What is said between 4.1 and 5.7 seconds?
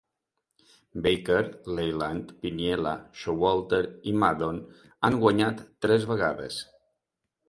i Maddon han guanyat